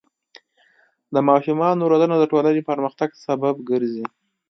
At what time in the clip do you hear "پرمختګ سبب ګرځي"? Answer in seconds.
2.69-4.05